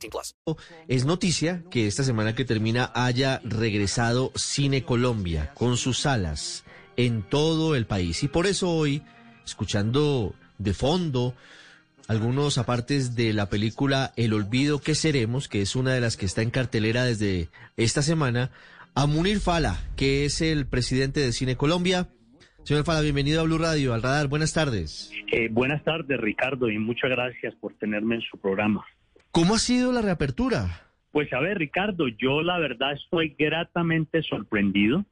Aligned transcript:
18 0.00 0.10
plus. 0.10 0.34
Es 0.88 1.04
noticia 1.04 1.62
que 1.70 1.86
esta 1.86 2.04
semana 2.04 2.34
que 2.34 2.44
termina 2.44 2.90
haya 2.94 3.40
regresado 3.44 4.32
Cine 4.34 4.82
Colombia 4.82 5.52
con 5.54 5.76
sus 5.76 5.98
salas 5.98 6.64
en 6.96 7.22
todo 7.22 7.76
el 7.76 7.86
país. 7.86 8.22
Y 8.22 8.28
por 8.28 8.46
eso 8.46 8.70
hoy, 8.70 9.02
escuchando 9.44 10.34
de 10.58 10.74
fondo 10.74 11.34
algunos 12.08 12.58
apartes 12.58 13.14
de 13.14 13.32
la 13.32 13.48
película 13.48 14.12
El 14.16 14.32
Olvido 14.32 14.80
que 14.80 14.94
Seremos, 14.94 15.48
que 15.48 15.62
es 15.62 15.76
una 15.76 15.92
de 15.94 16.00
las 16.00 16.16
que 16.16 16.26
está 16.26 16.42
en 16.42 16.50
cartelera 16.50 17.04
desde 17.04 17.48
esta 17.76 18.02
semana, 18.02 18.50
a 18.94 19.06
Munir 19.06 19.38
Fala, 19.38 19.78
que 19.96 20.24
es 20.24 20.40
el 20.40 20.66
presidente 20.66 21.20
de 21.20 21.32
Cine 21.32 21.56
Colombia. 21.56 22.08
Señor 22.64 22.84
Fala, 22.84 23.00
bienvenido 23.00 23.40
a 23.40 23.44
Blue 23.44 23.58
Radio, 23.58 23.94
al 23.94 24.02
radar. 24.02 24.26
Buenas 24.26 24.52
tardes. 24.52 25.12
Eh, 25.32 25.48
buenas 25.50 25.84
tardes, 25.84 26.20
Ricardo, 26.20 26.68
y 26.68 26.78
muchas 26.78 27.10
gracias 27.10 27.54
por 27.60 27.74
tenerme 27.74 28.16
en 28.16 28.22
su 28.22 28.36
programa. 28.38 28.84
¿Cómo 29.32 29.54
ha 29.54 29.58
sido 29.58 29.92
la 29.92 30.02
reapertura? 30.02 30.90
Pues 31.12 31.32
a 31.32 31.40
ver, 31.40 31.58
Ricardo, 31.58 32.08
yo 32.08 32.42
la 32.42 32.58
verdad 32.58 32.92
estoy 32.92 33.36
gratamente 33.38 34.22
sorprendido. 34.22 35.04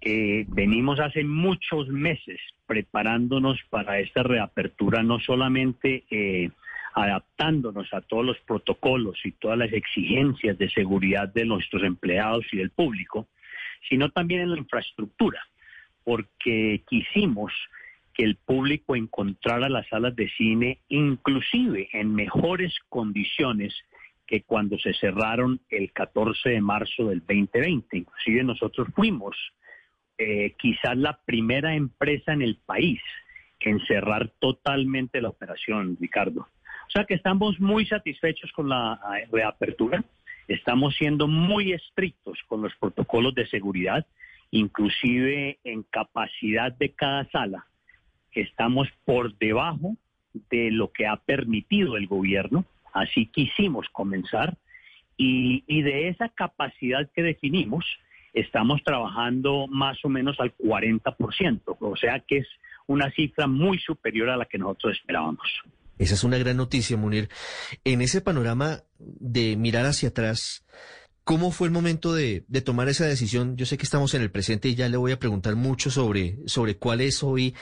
Eh, 0.00 0.44
venimos 0.48 0.98
hace 0.98 1.22
muchos 1.22 1.88
meses 1.88 2.40
preparándonos 2.66 3.58
para 3.70 4.00
esta 4.00 4.22
reapertura, 4.24 5.02
no 5.02 5.20
solamente 5.20 6.04
eh, 6.10 6.50
adaptándonos 6.94 7.92
a 7.94 8.00
todos 8.00 8.24
los 8.24 8.38
protocolos 8.40 9.18
y 9.24 9.32
todas 9.32 9.58
las 9.58 9.72
exigencias 9.72 10.58
de 10.58 10.68
seguridad 10.70 11.28
de 11.28 11.44
nuestros 11.44 11.84
empleados 11.84 12.44
y 12.52 12.56
del 12.56 12.70
público, 12.70 13.28
sino 13.88 14.10
también 14.10 14.42
en 14.42 14.50
la 14.50 14.58
infraestructura, 14.58 15.40
porque 16.02 16.82
quisimos 16.88 17.52
que 18.14 18.24
el 18.24 18.36
público 18.36 18.96
encontrara 18.96 19.68
las 19.68 19.86
salas 19.88 20.14
de 20.16 20.30
cine 20.30 20.78
inclusive 20.88 21.88
en 21.92 22.14
mejores 22.14 22.72
condiciones 22.88 23.74
que 24.26 24.42
cuando 24.42 24.78
se 24.78 24.94
cerraron 24.94 25.60
el 25.68 25.92
14 25.92 26.50
de 26.50 26.60
marzo 26.60 27.08
del 27.08 27.20
2020. 27.20 27.98
Inclusive 27.98 28.44
nosotros 28.44 28.88
fuimos 28.94 29.36
eh, 30.16 30.54
quizás 30.58 30.96
la 30.96 31.18
primera 31.26 31.74
empresa 31.74 32.32
en 32.32 32.42
el 32.42 32.56
país 32.56 33.00
en 33.60 33.80
cerrar 33.86 34.30
totalmente 34.38 35.20
la 35.20 35.30
operación, 35.30 35.96
Ricardo. 36.00 36.40
O 36.40 36.90
sea 36.90 37.04
que 37.04 37.14
estamos 37.14 37.58
muy 37.60 37.86
satisfechos 37.86 38.52
con 38.52 38.68
la 38.68 39.00
eh, 39.18 39.26
reapertura, 39.32 40.04
estamos 40.48 40.94
siendo 40.96 41.26
muy 41.26 41.72
estrictos 41.72 42.38
con 42.46 42.62
los 42.62 42.74
protocolos 42.76 43.34
de 43.34 43.46
seguridad, 43.46 44.06
inclusive 44.50 45.58
en 45.64 45.82
capacidad 45.84 46.72
de 46.72 46.90
cada 46.90 47.28
sala 47.30 47.66
estamos 48.42 48.88
por 49.04 49.36
debajo 49.38 49.96
de 50.50 50.70
lo 50.70 50.92
que 50.92 51.06
ha 51.06 51.16
permitido 51.16 51.96
el 51.96 52.06
gobierno, 52.06 52.64
así 52.92 53.26
quisimos 53.26 53.86
comenzar, 53.92 54.56
y, 55.16 55.62
y, 55.68 55.82
de 55.82 56.08
esa 56.08 56.28
capacidad 56.28 57.08
que 57.14 57.22
definimos, 57.22 57.84
estamos 58.32 58.82
trabajando 58.82 59.68
más 59.68 59.96
o 60.04 60.08
menos 60.08 60.40
al 60.40 60.56
40%, 60.56 61.76
o 61.78 61.96
sea 61.96 62.18
que 62.18 62.38
es 62.38 62.48
una 62.88 63.10
cifra 63.12 63.46
muy 63.46 63.78
superior 63.78 64.28
a 64.30 64.36
la 64.36 64.46
que 64.46 64.58
nosotros 64.58 64.96
esperábamos. 64.98 65.46
Esa 65.98 66.14
es 66.14 66.24
una 66.24 66.38
gran 66.38 66.56
noticia, 66.56 66.96
Munir. 66.96 67.28
En 67.84 68.02
ese 68.02 68.20
panorama 68.20 68.80
de 68.98 69.56
mirar 69.56 69.86
hacia 69.86 70.08
atrás, 70.08 70.64
¿Cómo 71.24 71.52
fue 71.52 71.68
el 71.68 71.72
momento 71.72 72.12
de, 72.12 72.44
de, 72.48 72.60
tomar 72.60 72.90
esa 72.90 73.06
decisión? 73.06 73.56
Yo 73.56 73.64
sé 73.64 73.78
que 73.78 73.84
estamos 73.84 74.12
en 74.12 74.20
el 74.20 74.30
presente 74.30 74.68
y 74.68 74.74
ya 74.74 74.90
le 74.90 74.98
voy 74.98 75.10
a 75.10 75.18
preguntar 75.18 75.56
mucho 75.56 75.90
sobre, 75.90 76.36
sobre 76.44 76.76
cuál 76.76 77.00
es 77.00 77.22
hoy 77.22 77.54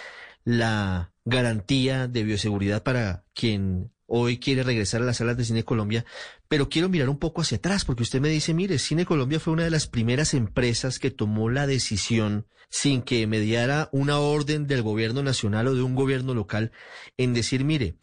la 0.44 1.12
garantía 1.24 2.08
de 2.08 2.24
bioseguridad 2.24 2.82
para 2.82 3.24
quien 3.34 3.92
hoy 4.06 4.38
quiere 4.38 4.62
regresar 4.62 5.00
a 5.00 5.04
las 5.06 5.18
salas 5.18 5.36
de 5.36 5.44
Cine 5.44 5.64
Colombia, 5.64 6.04
pero 6.48 6.68
quiero 6.68 6.88
mirar 6.88 7.08
un 7.08 7.18
poco 7.18 7.40
hacia 7.40 7.56
atrás, 7.56 7.84
porque 7.84 8.02
usted 8.02 8.20
me 8.20 8.28
dice, 8.28 8.52
mire, 8.52 8.78
Cine 8.78 9.06
Colombia 9.06 9.40
fue 9.40 9.54
una 9.54 9.64
de 9.64 9.70
las 9.70 9.86
primeras 9.86 10.34
empresas 10.34 10.98
que 10.98 11.10
tomó 11.10 11.48
la 11.48 11.66
decisión, 11.66 12.46
sin 12.68 13.02
que 13.02 13.26
mediara 13.26 13.88
una 13.92 14.18
orden 14.18 14.66
del 14.66 14.82
gobierno 14.82 15.22
nacional 15.22 15.68
o 15.68 15.74
de 15.74 15.82
un 15.82 15.94
gobierno 15.94 16.34
local, 16.34 16.72
en 17.16 17.32
decir, 17.32 17.64
mire, 17.64 17.96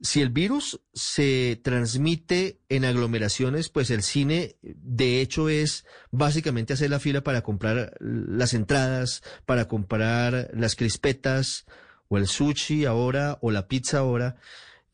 si 0.00 0.20
el 0.20 0.30
virus 0.30 0.80
se 0.92 1.60
transmite 1.62 2.60
en 2.68 2.84
aglomeraciones, 2.84 3.68
pues 3.68 3.90
el 3.90 4.02
cine 4.02 4.56
de 4.62 5.20
hecho 5.20 5.48
es 5.48 5.84
básicamente 6.10 6.72
hacer 6.72 6.90
la 6.90 7.00
fila 7.00 7.22
para 7.22 7.42
comprar 7.42 7.96
las 8.00 8.54
entradas, 8.54 9.22
para 9.44 9.66
comprar 9.66 10.50
las 10.54 10.76
crispetas 10.76 11.66
o 12.08 12.18
el 12.18 12.26
sushi 12.26 12.84
ahora 12.84 13.38
o 13.40 13.50
la 13.50 13.66
pizza 13.66 13.98
ahora. 13.98 14.36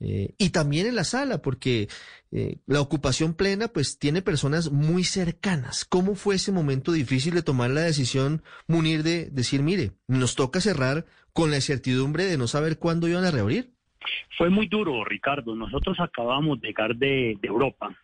Eh, 0.00 0.34
y 0.38 0.50
también 0.50 0.86
en 0.86 0.96
la 0.96 1.04
sala, 1.04 1.40
porque 1.40 1.88
eh, 2.32 2.58
la 2.66 2.80
ocupación 2.80 3.34
plena 3.34 3.68
pues 3.68 3.98
tiene 3.98 4.22
personas 4.22 4.70
muy 4.70 5.04
cercanas. 5.04 5.84
¿Cómo 5.84 6.14
fue 6.14 6.34
ese 6.36 6.50
momento 6.50 6.92
difícil 6.92 7.34
de 7.34 7.42
tomar 7.42 7.70
la 7.70 7.82
decisión, 7.82 8.42
Munir, 8.66 9.02
de 9.02 9.30
decir, 9.30 9.62
mire, 9.62 9.92
nos 10.08 10.34
toca 10.34 10.60
cerrar 10.60 11.06
con 11.32 11.50
la 11.50 11.56
incertidumbre 11.56 12.24
de 12.24 12.38
no 12.38 12.48
saber 12.48 12.78
cuándo 12.78 13.06
iban 13.06 13.24
a 13.24 13.30
reabrir? 13.30 13.74
Fue 14.36 14.50
muy 14.50 14.66
duro, 14.66 15.04
Ricardo. 15.04 15.54
Nosotros 15.54 15.98
acabamos 16.00 16.60
de 16.60 16.68
llegar 16.68 16.96
de, 16.96 17.38
Europa, 17.42 17.94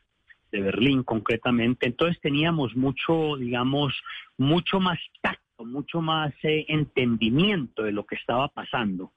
de 0.51 0.61
Berlín 0.61 1.03
concretamente, 1.03 1.87
entonces 1.87 2.21
teníamos 2.21 2.77
mucho, 2.77 3.37
digamos, 3.37 3.95
mucho 4.37 4.81
más 4.81 4.99
tacto, 5.21 5.65
mucho 5.65 6.01
más 6.01 6.33
eh, 6.43 6.65
entendimiento 6.69 7.83
de 7.83 7.93
lo 7.93 8.05
que 8.05 8.17
estaba 8.17 8.49
pasando 8.49 9.13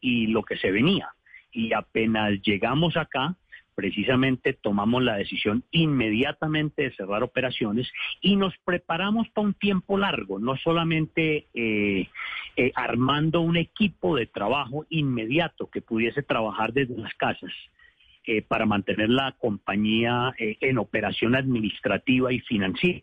y 0.00 0.26
lo 0.28 0.42
que 0.42 0.56
se 0.56 0.70
venía. 0.70 1.08
Y 1.52 1.72
apenas 1.72 2.40
llegamos 2.42 2.96
acá, 2.96 3.36
precisamente 3.74 4.52
tomamos 4.52 5.02
la 5.02 5.16
decisión 5.16 5.64
inmediatamente 5.70 6.82
de 6.82 6.94
cerrar 6.94 7.22
operaciones 7.22 7.90
y 8.20 8.36
nos 8.36 8.54
preparamos 8.64 9.28
para 9.30 9.48
un 9.48 9.54
tiempo 9.54 9.98
largo, 9.98 10.38
no 10.38 10.56
solamente 10.56 11.46
eh, 11.54 12.08
eh, 12.56 12.72
armando 12.74 13.40
un 13.40 13.56
equipo 13.56 14.16
de 14.16 14.26
trabajo 14.26 14.86
inmediato 14.88 15.68
que 15.70 15.82
pudiese 15.82 16.22
trabajar 16.22 16.72
desde 16.72 16.96
las 16.96 17.14
casas. 17.14 17.52
Eh, 18.26 18.40
para 18.40 18.64
mantener 18.64 19.10
la 19.10 19.32
compañía 19.32 20.32
eh, 20.38 20.56
en 20.62 20.78
operación 20.78 21.36
administrativa 21.36 22.32
y 22.32 22.40
financiera, 22.40 23.02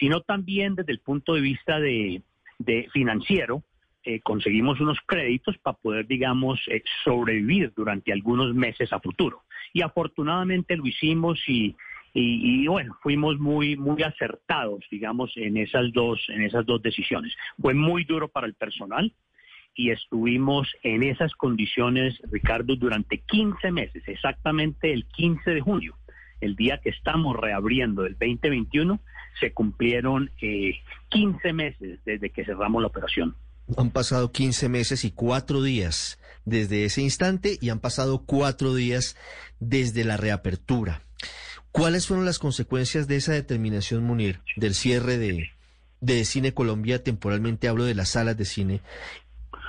sino 0.00 0.22
también 0.22 0.74
desde 0.74 0.90
el 0.90 0.98
punto 0.98 1.34
de 1.34 1.40
vista 1.40 1.78
de, 1.78 2.22
de 2.58 2.88
financiero, 2.92 3.62
eh, 4.08 4.20
conseguimos 4.20 4.80
unos 4.80 4.96
créditos 5.04 5.58
para 5.58 5.76
poder, 5.76 6.06
digamos, 6.06 6.58
eh, 6.68 6.82
sobrevivir 7.04 7.74
durante 7.76 8.10
algunos 8.10 8.54
meses 8.54 8.90
a 8.90 9.00
futuro. 9.00 9.42
Y 9.74 9.82
afortunadamente 9.82 10.78
lo 10.78 10.86
hicimos 10.86 11.38
y, 11.46 11.76
y, 12.14 12.66
bueno, 12.66 12.96
fuimos 13.02 13.38
muy, 13.38 13.76
muy 13.76 14.02
acertados, 14.02 14.82
digamos, 14.90 15.30
en 15.36 15.58
esas 15.58 15.92
dos, 15.92 16.24
en 16.30 16.40
esas 16.40 16.64
dos 16.64 16.80
decisiones. 16.80 17.36
Fue 17.60 17.74
muy 17.74 18.04
duro 18.04 18.28
para 18.28 18.46
el 18.46 18.54
personal 18.54 19.12
y 19.74 19.90
estuvimos 19.90 20.74
en 20.82 21.02
esas 21.02 21.34
condiciones, 21.34 22.18
Ricardo, 22.32 22.76
durante 22.76 23.18
15 23.18 23.70
meses, 23.72 24.02
exactamente 24.06 24.90
el 24.90 25.04
15 25.04 25.50
de 25.50 25.60
junio, 25.60 25.98
el 26.40 26.56
día 26.56 26.78
que 26.78 26.88
estamos 26.88 27.36
reabriendo 27.36 28.04
del 28.04 28.14
2021, 28.14 29.00
se 29.38 29.52
cumplieron 29.52 30.30
eh, 30.40 30.80
15 31.10 31.52
meses 31.52 32.00
desde 32.06 32.30
que 32.30 32.46
cerramos 32.46 32.80
la 32.80 32.88
operación. 32.88 33.36
Han 33.76 33.90
pasado 33.90 34.32
15 34.32 34.68
meses 34.68 35.04
y 35.04 35.10
cuatro 35.10 35.62
días 35.62 36.18
desde 36.44 36.84
ese 36.84 37.02
instante 37.02 37.58
y 37.60 37.68
han 37.68 37.80
pasado 37.80 38.24
cuatro 38.24 38.74
días 38.74 39.16
desde 39.60 40.04
la 40.04 40.16
reapertura. 40.16 41.02
¿Cuáles 41.72 42.06
fueron 42.06 42.24
las 42.24 42.38
consecuencias 42.38 43.06
de 43.06 43.16
esa 43.16 43.32
determinación, 43.32 44.04
Munir, 44.04 44.40
del 44.56 44.74
cierre 44.74 45.18
de, 45.18 45.50
de 46.00 46.24
Cine 46.24 46.54
Colombia? 46.54 47.04
Temporalmente 47.04 47.68
hablo 47.68 47.84
de 47.84 47.94
las 47.94 48.10
salas 48.10 48.36
de 48.36 48.46
cine 48.46 48.80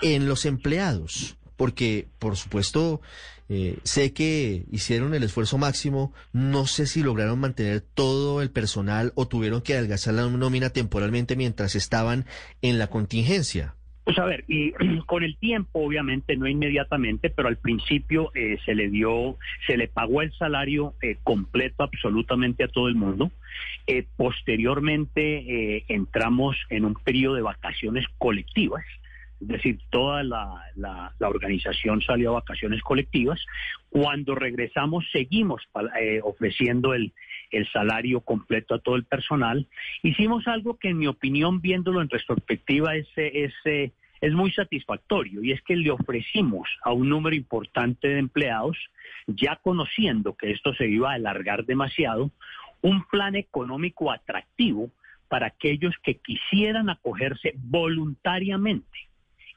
en 0.01 0.27
los 0.27 0.45
empleados, 0.45 1.37
porque 1.57 2.07
por 2.19 2.37
supuesto 2.37 3.01
eh, 3.49 3.79
sé 3.83 4.13
que 4.13 4.65
hicieron 4.71 5.13
el 5.13 5.23
esfuerzo 5.23 5.57
máximo, 5.57 6.13
no 6.31 6.67
sé 6.67 6.87
si 6.87 7.01
lograron 7.01 7.39
mantener 7.39 7.81
todo 7.81 8.41
el 8.41 8.51
personal 8.51 9.11
o 9.15 9.27
tuvieron 9.27 9.61
que 9.61 9.73
adelgazar 9.73 10.13
la 10.13 10.27
nómina 10.27 10.69
temporalmente 10.69 11.35
mientras 11.35 11.75
estaban 11.75 12.25
en 12.61 12.79
la 12.79 12.87
contingencia. 12.87 13.75
Pues 14.09 14.17
a 14.17 14.25
ver, 14.25 14.43
y 14.47 14.71
con 15.05 15.21
el 15.21 15.37
tiempo, 15.37 15.85
obviamente, 15.85 16.35
no 16.35 16.47
inmediatamente, 16.47 17.29
pero 17.29 17.47
al 17.47 17.57
principio 17.57 18.31
eh, 18.33 18.57
se 18.65 18.73
le 18.73 18.89
dio, 18.89 19.37
se 19.67 19.77
le 19.77 19.87
pagó 19.87 20.23
el 20.23 20.33
salario 20.33 20.95
eh, 21.03 21.17
completo 21.21 21.83
absolutamente 21.83 22.63
a 22.63 22.69
todo 22.69 22.87
el 22.87 22.95
mundo. 22.95 23.31
Eh, 23.85 24.07
posteriormente 24.17 25.83
entramos 25.93 26.57
en 26.71 26.85
un 26.85 26.95
periodo 26.95 27.35
de 27.35 27.43
vacaciones 27.43 28.03
colectivas, 28.17 28.83
es 29.41 29.47
decir, 29.47 29.77
toda 29.91 30.23
la, 30.23 30.59
la, 30.75 31.13
organización 31.19 32.01
salió 32.01 32.31
a 32.31 32.39
vacaciones 32.39 32.81
colectivas. 32.81 33.39
Cuando 33.91 34.33
regresamos 34.33 35.05
seguimos 35.13 35.61
ofreciendo 36.23 36.95
el, 36.95 37.13
el 37.51 37.69
salario 37.71 38.21
completo 38.21 38.75
a 38.75 38.79
todo 38.79 38.95
el 38.95 39.05
personal. 39.05 39.67
Hicimos 40.03 40.47
algo 40.47 40.77
que, 40.77 40.89
en 40.89 40.97
mi 40.97 41.07
opinión, 41.07 41.61
viéndolo 41.61 42.01
en 42.01 42.09
retrospectiva, 42.09 42.95
es, 42.95 43.07
es, 43.15 43.53
es 44.21 44.33
muy 44.33 44.51
satisfactorio 44.51 45.43
y 45.43 45.51
es 45.51 45.61
que 45.61 45.75
le 45.75 45.91
ofrecimos 45.91 46.67
a 46.83 46.91
un 46.91 47.09
número 47.09 47.35
importante 47.35 48.07
de 48.07 48.19
empleados, 48.19 48.77
ya 49.27 49.55
conociendo 49.57 50.35
que 50.35 50.51
esto 50.51 50.73
se 50.73 50.87
iba 50.87 51.11
a 51.11 51.15
alargar 51.15 51.65
demasiado, 51.65 52.31
un 52.81 53.03
plan 53.05 53.35
económico 53.35 54.11
atractivo 54.11 54.89
para 55.27 55.47
aquellos 55.47 55.95
que 56.03 56.15
quisieran 56.15 56.89
acogerse 56.89 57.53
voluntariamente. 57.57 59.07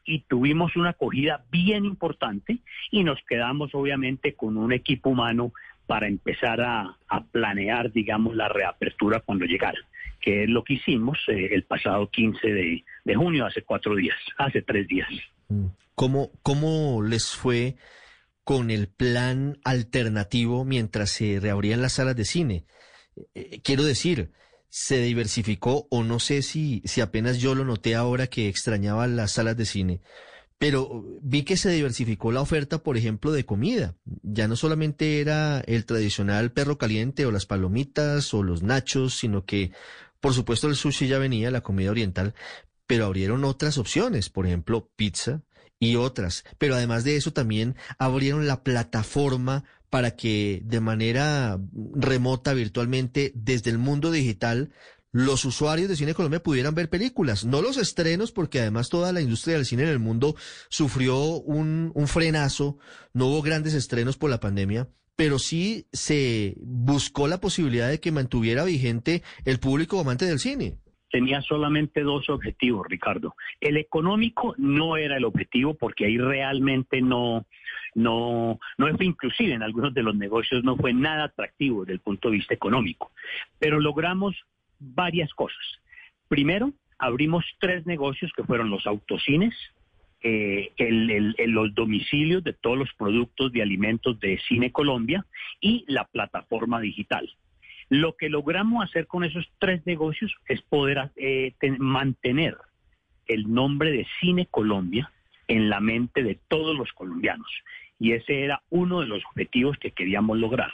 Y 0.04 0.20
tuvimos 0.20 0.76
una 0.76 0.90
acogida 0.90 1.44
bien 1.50 1.84
importante 1.84 2.58
y 2.90 3.04
nos 3.04 3.20
quedamos 3.28 3.74
obviamente 3.74 4.34
con 4.34 4.56
un 4.56 4.72
equipo 4.72 5.10
humano 5.10 5.52
para 5.86 6.08
empezar 6.08 6.60
a, 6.60 6.96
planear, 7.30 7.92
digamos, 7.92 8.34
la 8.34 8.48
reapertura 8.48 9.20
cuando 9.20 9.44
llegara, 9.44 9.78
que 10.20 10.44
es 10.44 10.48
lo 10.48 10.64
que 10.64 10.74
hicimos 10.74 11.18
eh, 11.28 11.50
el 11.52 11.64
pasado 11.64 12.08
15 12.08 12.48
de, 12.52 12.84
junio, 13.04 13.46
hace 13.46 13.62
cuatro 13.62 13.94
días, 13.96 14.16
hace 14.38 14.62
tres 14.62 14.86
días. 14.88 15.08
Mm. 15.48 15.66
¿Cómo, 15.94 16.30
¿Cómo 16.42 17.02
les 17.02 17.30
fue 17.30 17.76
con 18.44 18.70
el 18.70 18.88
plan 18.88 19.58
alternativo 19.64 20.64
mientras 20.64 21.10
se 21.10 21.38
reabrían 21.40 21.82
las 21.82 21.94
salas 21.94 22.16
de 22.16 22.24
cine? 22.24 22.64
Eh, 23.16 23.26
eh, 23.34 23.60
quiero 23.62 23.84
decir, 23.84 24.32
se 24.68 25.00
diversificó 25.02 25.86
o 25.90 26.02
no 26.02 26.18
sé 26.18 26.42
si, 26.42 26.82
si 26.84 27.00
apenas 27.00 27.38
yo 27.38 27.54
lo 27.54 27.64
noté 27.64 27.94
ahora 27.94 28.26
que 28.26 28.48
extrañaba 28.48 29.06
las 29.06 29.32
salas 29.32 29.56
de 29.56 29.66
cine, 29.66 30.00
pero 30.58 31.04
vi 31.20 31.42
que 31.42 31.56
se 31.56 31.70
diversificó 31.70 32.32
la 32.32 32.40
oferta, 32.40 32.82
por 32.82 32.96
ejemplo, 32.96 33.32
de 33.32 33.44
comida. 33.44 33.96
Ya 34.22 34.48
no 34.48 34.56
solamente 34.56 35.20
era 35.20 35.60
el 35.60 35.84
tradicional 35.84 36.52
perro 36.52 36.78
caliente 36.78 37.26
o 37.26 37.32
las 37.32 37.46
palomitas 37.46 38.32
o 38.32 38.42
los 38.42 38.62
nachos, 38.62 39.14
sino 39.14 39.44
que, 39.44 39.72
por 40.20 40.34
supuesto, 40.34 40.68
el 40.68 40.76
sushi 40.76 41.08
ya 41.08 41.18
venía, 41.18 41.50
la 41.50 41.62
comida 41.62 41.90
oriental, 41.90 42.34
pero 42.92 43.06
abrieron 43.06 43.44
otras 43.44 43.78
opciones, 43.78 44.28
por 44.28 44.46
ejemplo, 44.46 44.90
pizza 44.96 45.40
y 45.80 45.96
otras. 45.96 46.44
Pero 46.58 46.74
además 46.74 47.04
de 47.04 47.16
eso, 47.16 47.32
también 47.32 47.74
abrieron 47.98 48.46
la 48.46 48.62
plataforma 48.62 49.64
para 49.88 50.14
que 50.14 50.60
de 50.66 50.80
manera 50.80 51.58
remota, 51.94 52.52
virtualmente, 52.52 53.32
desde 53.34 53.70
el 53.70 53.78
mundo 53.78 54.10
digital, 54.10 54.72
los 55.10 55.46
usuarios 55.46 55.88
de 55.88 55.96
Cine 55.96 56.12
Colombia 56.12 56.42
pudieran 56.42 56.74
ver 56.74 56.90
películas, 56.90 57.46
no 57.46 57.62
los 57.62 57.78
estrenos, 57.78 58.30
porque 58.30 58.60
además 58.60 58.90
toda 58.90 59.10
la 59.10 59.22
industria 59.22 59.56
del 59.56 59.64
cine 59.64 59.84
en 59.84 59.88
el 59.88 59.98
mundo 59.98 60.36
sufrió 60.68 61.18
un, 61.18 61.94
frenazo, 62.08 62.76
no 63.14 63.28
hubo 63.28 63.40
grandes 63.40 63.72
estrenos 63.72 64.18
por 64.18 64.28
la 64.28 64.40
pandemia, 64.40 64.90
pero 65.16 65.38
sí 65.38 65.88
se 65.94 66.56
buscó 66.60 67.26
la 67.26 67.40
posibilidad 67.40 67.88
de 67.88 68.00
que 68.00 68.12
mantuviera 68.12 68.64
vigente 68.64 69.22
el 69.46 69.60
público 69.60 69.98
amante 69.98 70.26
del 70.26 70.40
cine. 70.40 70.76
Tenía 71.12 71.42
solamente 71.42 72.00
dos 72.00 72.30
objetivos, 72.30 72.86
Ricardo. 72.88 73.34
El 73.60 73.76
económico 73.76 74.54
no 74.56 74.96
era 74.96 75.18
el 75.18 75.26
objetivo 75.26 75.74
porque 75.74 76.06
ahí 76.06 76.16
realmente 76.16 77.02
no, 77.02 77.44
no, 77.94 78.58
no 78.78 78.96
fue 78.96 79.04
inclusive 79.04 79.52
en 79.52 79.62
algunos 79.62 79.92
de 79.92 80.02
los 80.02 80.16
negocios 80.16 80.64
no 80.64 80.74
fue 80.76 80.94
nada 80.94 81.24
atractivo 81.24 81.82
desde 81.82 81.92
el 81.92 82.00
punto 82.00 82.30
de 82.30 82.36
vista 82.36 82.54
económico. 82.54 83.12
Pero 83.58 83.78
logramos 83.78 84.34
varias 84.78 85.32
cosas. 85.34 85.60
Primero, 86.28 86.72
abrimos 86.98 87.44
tres 87.60 87.84
negocios 87.84 88.32
que 88.34 88.44
fueron 88.44 88.70
los 88.70 88.86
autocines, 88.86 89.54
eh, 90.22 90.72
los 91.46 91.74
domicilios 91.74 92.42
de 92.42 92.54
todos 92.54 92.78
los 92.78 92.88
productos 92.94 93.52
de 93.52 93.60
alimentos 93.60 94.18
de 94.18 94.40
Cine 94.48 94.72
Colombia 94.72 95.26
y 95.60 95.84
la 95.88 96.04
plataforma 96.04 96.80
digital. 96.80 97.28
Lo 97.94 98.16
que 98.16 98.30
logramos 98.30 98.82
hacer 98.82 99.06
con 99.06 99.22
esos 99.22 99.46
tres 99.58 99.84
negocios 99.84 100.34
es 100.48 100.62
poder 100.62 101.10
eh, 101.14 101.52
mantener 101.78 102.56
el 103.26 103.52
nombre 103.52 103.90
de 103.90 104.06
Cine 104.18 104.46
Colombia 104.46 105.12
en 105.46 105.68
la 105.68 105.78
mente 105.78 106.22
de 106.22 106.40
todos 106.48 106.74
los 106.74 106.90
colombianos. 106.94 107.50
Y 107.98 108.12
ese 108.12 108.44
era 108.44 108.62
uno 108.70 109.00
de 109.00 109.08
los 109.08 109.22
objetivos 109.26 109.76
que 109.76 109.90
queríamos 109.90 110.38
lograr. 110.38 110.72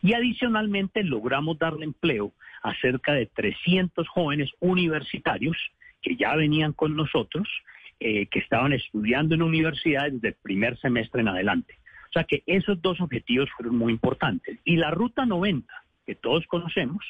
Y 0.00 0.12
adicionalmente 0.12 1.02
logramos 1.02 1.58
darle 1.58 1.86
empleo 1.86 2.32
a 2.62 2.72
cerca 2.76 3.14
de 3.14 3.26
300 3.26 4.06
jóvenes 4.06 4.48
universitarios 4.60 5.56
que 6.00 6.14
ya 6.14 6.36
venían 6.36 6.72
con 6.72 6.94
nosotros, 6.94 7.48
eh, 7.98 8.26
que 8.26 8.38
estaban 8.38 8.74
estudiando 8.74 9.34
en 9.34 9.42
universidades 9.42 10.12
desde 10.12 10.28
el 10.28 10.36
primer 10.40 10.78
semestre 10.78 11.22
en 11.22 11.28
adelante. 11.30 11.80
O 12.10 12.12
sea 12.12 12.22
que 12.22 12.44
esos 12.46 12.80
dos 12.80 13.00
objetivos 13.00 13.50
fueron 13.56 13.76
muy 13.76 13.92
importantes. 13.92 14.60
Y 14.64 14.76
la 14.76 14.92
Ruta 14.92 15.26
90, 15.26 15.66
que 16.10 16.16
todos 16.16 16.44
conocemos, 16.48 17.04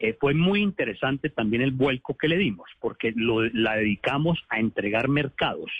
eh, 0.00 0.16
fue 0.18 0.34
muy 0.34 0.60
interesante 0.60 1.30
también 1.30 1.62
el 1.62 1.70
vuelco 1.70 2.16
que 2.16 2.26
le 2.26 2.36
dimos, 2.36 2.68
porque 2.80 3.14
la 3.14 3.76
dedicamos 3.76 4.44
a 4.48 4.58
entregar 4.58 5.06
mercados 5.06 5.70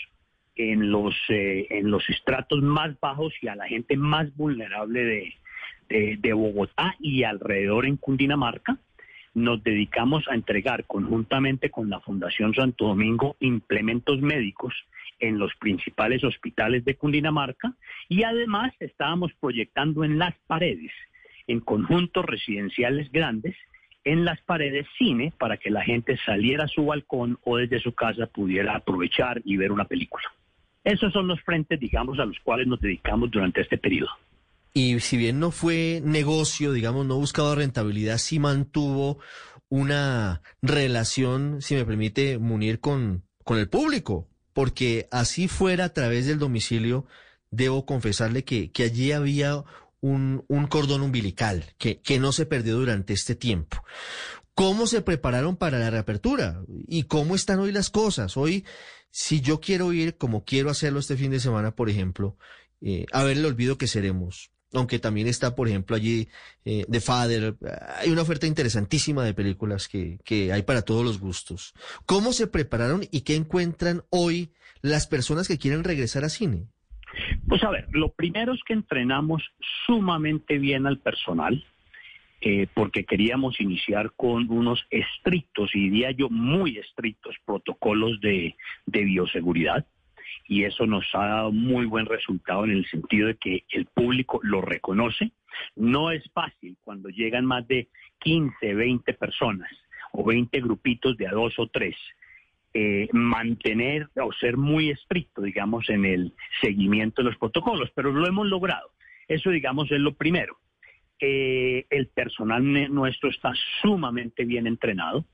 en 0.55 0.89
los, 0.89 1.13
eh, 1.27 1.67
en 1.69 1.91
los 1.91 2.09
estratos 2.09 2.61
más 2.61 2.97
bajos 3.01 3.33
y 3.41 3.49
a 3.49 3.57
la 3.57 3.67
gente 3.67 3.97
más 3.97 4.33
vulnerable 4.37 5.03
de, 5.89 6.15
de, 6.17 6.33
Bogotá 6.33 6.95
y 7.01 7.23
alrededor 7.23 7.85
en 7.85 7.97
Cundinamarca, 7.97 8.77
nos 9.33 9.61
dedicamos 9.61 10.25
a 10.29 10.33
entregar 10.33 10.85
conjuntamente 10.85 11.69
con 11.69 11.89
la 11.89 11.99
Fundación 11.99 12.53
Santo 12.53 12.87
Domingo 12.87 13.35
implementos 13.41 14.21
médicos 14.21 14.73
en 15.19 15.37
los 15.37 15.53
principales 15.55 16.23
hospitales 16.23 16.85
de 16.85 16.95
Cundinamarca 16.95 17.73
y 18.07 18.23
además 18.23 18.71
estábamos 18.79 19.33
proyectando 19.33 20.05
en 20.05 20.17
las 20.17 20.33
paredes, 20.47 20.93
en 21.47 21.61
conjuntos 21.61 22.25
residenciales 22.25 23.11
grandes, 23.11 23.55
en 24.03 24.23
las 24.23 24.39
paredes 24.41 24.85
cine 24.97 25.33
para 25.37 25.57
que 25.57 25.69
la 25.69 25.83
gente 25.83 26.17
saliera 26.25 26.65
a 26.65 26.69
su 26.69 26.85
balcón 26.85 27.39
o 27.43 27.57
desde 27.57 27.79
su 27.79 27.93
casa 27.93 28.27
pudiera 28.27 28.75
aprovechar 28.75 29.41
y 29.43 29.57
ver 29.57 29.71
una 29.71 29.85
película. 29.85 30.23
Esos 30.83 31.11
son 31.11 31.27
los 31.27 31.41
frentes, 31.41 31.79
digamos, 31.79 32.17
a 32.19 32.25
los 32.25 32.39
cuales 32.39 32.67
nos 32.67 32.79
dedicamos 32.79 33.29
durante 33.29 33.61
este 33.61 33.77
periodo. 33.77 34.09
Y 34.73 34.99
si 34.99 35.17
bien 35.17 35.39
no 35.39 35.51
fue 35.51 36.01
negocio, 36.03 36.71
digamos, 36.71 37.05
no 37.05 37.15
buscaba 37.15 37.55
rentabilidad, 37.55 38.17
sí 38.17 38.39
mantuvo 38.39 39.19
una 39.69 40.41
relación, 40.61 41.61
si 41.61 41.75
me 41.75 41.83
permite, 41.83 42.37
munir 42.37 42.79
con, 42.79 43.23
con 43.43 43.57
el 43.57 43.67
público. 43.67 44.29
Porque 44.53 45.07
así 45.11 45.47
fuera 45.47 45.85
a 45.85 45.93
través 45.93 46.25
del 46.27 46.39
domicilio, 46.39 47.05
debo 47.51 47.85
confesarle 47.85 48.43
que, 48.43 48.71
que 48.71 48.83
allí 48.83 49.11
había 49.11 49.63
un, 50.01 50.45
cordón 50.69 51.01
umbilical 51.01 51.73
que, 51.77 51.99
que 52.01 52.19
no 52.19 52.31
se 52.31 52.45
perdió 52.45 52.75
durante 52.77 53.13
este 53.13 53.35
tiempo. 53.35 53.83
¿Cómo 54.53 54.87
se 54.87 55.01
prepararon 55.01 55.55
para 55.55 55.77
la 55.77 55.91
reapertura? 55.91 56.63
¿Y 56.87 57.03
cómo 57.03 57.35
están 57.35 57.59
hoy 57.59 57.71
las 57.71 57.89
cosas? 57.91 58.37
Hoy, 58.37 58.65
si 59.11 59.39
yo 59.39 59.59
quiero 59.59 59.93
ir, 59.93 60.17
como 60.17 60.45
quiero 60.45 60.71
hacerlo 60.71 60.99
este 60.99 61.15
fin 61.15 61.29
de 61.29 61.39
semana, 61.39 61.75
por 61.75 61.89
ejemplo, 61.89 62.37
eh, 62.81 63.05
a 63.11 63.23
ver 63.23 63.37
el 63.37 63.45
olvido 63.45 63.77
que 63.77 63.87
seremos, 63.87 64.51
aunque 64.73 64.99
también 64.99 65.27
está, 65.27 65.55
por 65.55 65.67
ejemplo, 65.67 65.95
allí 65.95 66.27
eh, 66.65 66.85
The 66.89 67.01
Father. 67.01 67.55
Hay 67.97 68.09
una 68.09 68.23
oferta 68.23 68.47
interesantísima 68.47 69.23
de 69.23 69.33
películas 69.33 69.87
que, 69.87 70.19
que 70.23 70.51
hay 70.51 70.63
para 70.63 70.81
todos 70.81 71.05
los 71.05 71.19
gustos. 71.19 71.73
¿Cómo 72.05 72.33
se 72.33 72.47
prepararon 72.47 73.07
y 73.11 73.21
qué 73.21 73.35
encuentran 73.35 74.05
hoy 74.09 74.53
las 74.81 75.07
personas 75.07 75.47
que 75.47 75.57
quieren 75.57 75.83
regresar 75.83 76.25
a 76.25 76.29
cine? 76.29 76.67
Pues 77.47 77.63
a 77.63 77.69
ver, 77.69 77.87
lo 77.91 78.09
primero 78.09 78.53
es 78.53 78.61
que 78.63 78.73
entrenamos 78.73 79.43
sumamente 79.85 80.57
bien 80.57 80.85
al 80.85 80.99
personal, 80.99 81.63
eh, 82.41 82.67
porque 82.73 83.05
queríamos 83.05 83.59
iniciar 83.59 84.11
con 84.15 84.49
unos 84.51 84.85
estrictos, 84.89 85.73
y 85.73 85.89
diría 85.89 86.11
yo 86.11 86.29
muy 86.29 86.77
estrictos 86.77 87.35
protocolos 87.45 88.19
de, 88.21 88.55
de 88.85 89.03
bioseguridad 89.03 89.85
y 90.47 90.63
eso 90.63 90.85
nos 90.85 91.05
ha 91.13 91.25
dado 91.25 91.51
muy 91.51 91.85
buen 91.85 92.05
resultado 92.05 92.63
en 92.63 92.71
el 92.71 92.85
sentido 92.87 93.27
de 93.27 93.35
que 93.35 93.65
el 93.69 93.85
público 93.85 94.39
lo 94.43 94.61
reconoce. 94.61 95.31
No 95.75 96.11
es 96.11 96.23
fácil 96.33 96.77
cuando 96.83 97.09
llegan 97.09 97.45
más 97.45 97.67
de 97.67 97.89
15, 98.19 98.73
20 98.73 99.13
personas 99.13 99.69
o 100.13 100.23
20 100.23 100.59
grupitos 100.61 101.17
de 101.17 101.27
a 101.27 101.31
dos 101.31 101.53
o 101.57 101.67
tres. 101.67 101.95
Eh, 102.79 103.09
mantener 103.11 104.07
o 104.21 104.31
ser 104.33 104.55
muy 104.55 104.91
estricto, 104.91 105.41
digamos, 105.41 105.89
en 105.89 106.05
el 106.05 106.35
seguimiento 106.61 107.23
de 107.23 107.29
los 107.29 107.37
protocolos, 107.39 107.89
pero 107.95 108.11
lo 108.11 108.27
hemos 108.27 108.45
logrado. 108.45 108.91
Eso, 109.27 109.49
digamos, 109.49 109.91
es 109.91 109.99
lo 109.99 110.13
primero. 110.13 110.59
Eh, 111.19 111.87
el 111.89 112.05
personal 112.09 112.61
nuestro 112.93 113.31
está 113.31 113.51
sumamente 113.81 114.45
bien 114.45 114.67
entrenado. 114.67 115.25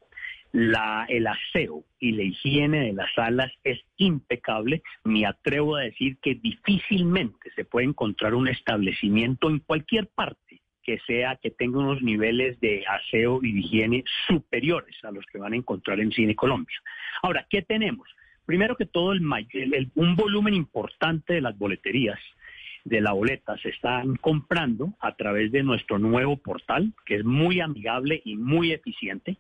La, 0.54 1.06
el 1.10 1.28
aseo 1.28 1.84
y 2.00 2.14
la 2.14 2.24
higiene 2.24 2.80
de 2.80 2.94
las 2.94 3.14
salas 3.14 3.52
es 3.66 3.82
impecable. 3.98 4.82
Me 5.04 5.26
atrevo 5.26 5.76
a 5.76 5.82
decir 5.82 6.20
que 6.22 6.36
difícilmente 6.36 7.52
se 7.58 7.66
puede 7.66 7.88
encontrar 7.88 8.36
un 8.36 8.48
establecimiento 8.48 9.50
en 9.50 9.60
cualquier 9.60 10.08
parte 10.08 10.63
que 10.84 11.00
sea 11.08 11.38
que 11.38 11.52
tenga 11.52 11.80
unos 11.80 12.02
niveles 12.02 12.60
de 12.60 12.84
aseo 12.88 13.40
y 13.42 13.54
de 13.54 13.60
higiene 13.60 14.04
superiores 14.28 14.96
a 15.04 15.12
los 15.12 15.26
que 15.26 15.38
van 15.38 15.54
a 15.54 15.58
encontrar 15.58 16.00
en 16.00 16.12
Cine 16.12 16.36
Colombia. 16.36 16.78
Ahora, 17.22 17.46
¿qué 17.50 17.62
tenemos? 17.62 18.08
Primero 18.46 18.76
que 18.76 18.86
todo, 18.86 19.14
el, 19.14 19.24
el, 19.54 19.92
un 19.96 20.16
volumen 20.16 20.54
importante 20.54 21.34
de 21.34 21.42
las 21.42 21.58
boleterías 21.58 22.20
de 22.84 23.00
la 23.00 23.14
boleta 23.14 23.58
se 23.58 23.70
están 23.70 24.16
comprando 24.18 24.94
a 25.00 25.16
través 25.16 25.52
de 25.52 25.64
nuestro 25.64 26.00
nuevo 26.00 26.38
portal, 26.38 26.94
que 27.06 27.16
es 27.16 27.24
muy 27.24 27.62
amigable 27.62 28.22
y 28.26 28.36
muy 28.36 28.74
eficiente. 28.74 29.38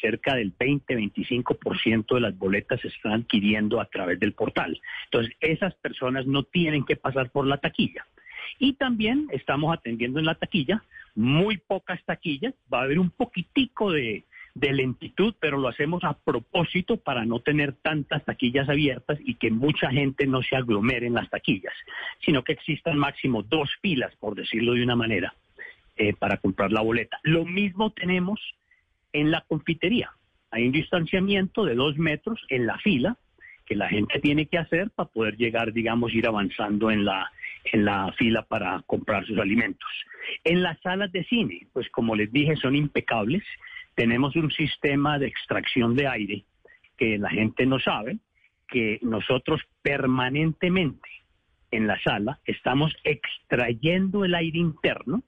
Cerca 0.00 0.34
del 0.34 0.56
20-25% 0.56 2.14
de 2.14 2.20
las 2.20 2.38
boletas 2.38 2.80
se 2.80 2.88
están 2.88 3.12
adquiriendo 3.12 3.80
a 3.80 3.86
través 3.86 4.20
del 4.20 4.32
portal. 4.32 4.80
Entonces, 5.06 5.34
esas 5.40 5.74
personas 5.76 6.26
no 6.26 6.44
tienen 6.44 6.84
que 6.84 6.96
pasar 6.96 7.30
por 7.30 7.46
la 7.46 7.58
taquilla. 7.58 8.06
Y 8.58 8.74
también 8.74 9.28
estamos 9.30 9.76
atendiendo 9.76 10.18
en 10.18 10.26
la 10.26 10.34
taquilla, 10.34 10.82
muy 11.14 11.58
pocas 11.58 12.02
taquillas, 12.04 12.54
va 12.72 12.80
a 12.80 12.84
haber 12.84 12.98
un 12.98 13.10
poquitico 13.10 13.92
de, 13.92 14.24
lentitud, 14.54 15.34
pero 15.40 15.58
lo 15.58 15.68
hacemos 15.68 16.04
a 16.04 16.14
propósito 16.14 16.96
para 16.96 17.24
no 17.24 17.40
tener 17.40 17.72
tantas 17.72 18.24
taquillas 18.24 18.68
abiertas 18.68 19.18
y 19.20 19.34
que 19.34 19.50
mucha 19.50 19.90
gente 19.90 20.26
no 20.26 20.42
se 20.42 20.54
aglomere 20.54 21.06
en 21.06 21.14
las 21.14 21.28
taquillas, 21.28 21.74
sino 22.24 22.44
que 22.44 22.52
existan 22.52 22.96
máximo 22.96 23.42
dos 23.42 23.68
filas, 23.82 24.14
por 24.16 24.36
decirlo 24.36 24.74
de 24.74 24.84
una 24.84 24.94
manera, 24.94 25.34
eh, 25.96 26.14
para 26.14 26.36
comprar 26.36 26.70
la 26.70 26.82
boleta. 26.82 27.18
Lo 27.24 27.44
mismo 27.44 27.90
tenemos 27.90 28.40
en 29.12 29.32
la 29.32 29.40
confitería. 29.42 30.12
Hay 30.52 30.66
un 30.66 30.72
distanciamiento 30.72 31.64
de 31.64 31.74
dos 31.74 31.98
metros 31.98 32.40
en 32.48 32.66
la 32.66 32.78
fila 32.78 33.16
que 33.66 33.74
la 33.74 33.88
gente 33.88 34.20
tiene 34.20 34.46
que 34.46 34.58
hacer 34.58 34.90
para 34.90 35.08
poder 35.08 35.36
llegar, 35.36 35.72
digamos, 35.72 36.12
ir 36.14 36.26
avanzando 36.26 36.90
en 36.90 37.04
la, 37.04 37.32
en 37.74 37.84
la 37.84 38.12
fila 38.12 38.42
para 38.42 38.82
comprar 38.86 39.26
sus 39.26 39.38
alimentos. 39.38 39.90
En 40.44 40.62
las 40.62 40.80
salas 40.80 41.10
de 41.12 41.24
cine, 41.24 41.66
pues 41.72 41.88
como 41.90 42.14
les 42.14 42.32
dije, 42.32 42.56
son 42.56 42.74
impecables 42.74 43.42
tenemos 43.94 44.34
un 44.36 44.50
sistema 44.50 45.18
de 45.18 45.26
extracción 45.26 45.94
de 45.94 46.08
aire 46.08 46.44
que 46.96 47.18
la 47.18 47.30
gente 47.30 47.66
no 47.66 47.78
sabe, 47.78 48.18
que 48.68 48.98
nosotros 49.02 49.60
permanentemente 49.82 51.08
en 51.70 51.86
la 51.86 52.00
sala 52.02 52.40
estamos 52.44 52.94
extrayendo 53.04 54.24
el 54.24 54.34
aire 54.34 54.58
interno 54.58 55.22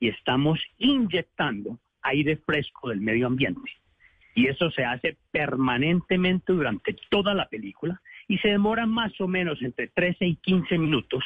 y 0.00 0.08
estamos 0.08 0.60
inyectando 0.78 1.78
aire 2.02 2.36
fresco 2.36 2.88
del 2.88 3.00
medio 3.00 3.26
ambiente. 3.26 3.70
Y 4.34 4.48
eso 4.48 4.70
se 4.70 4.84
hace 4.84 5.16
permanentemente 5.30 6.52
durante 6.52 6.94
toda 7.10 7.34
la 7.34 7.48
película 7.48 8.00
y 8.28 8.38
se 8.38 8.48
demora 8.48 8.86
más 8.86 9.18
o 9.20 9.28
menos 9.28 9.62
entre 9.62 9.88
13 9.88 10.26
y 10.26 10.36
15 10.36 10.78
minutos 10.78 11.24